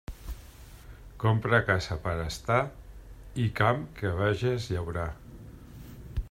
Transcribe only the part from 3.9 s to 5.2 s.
que veges llaurar.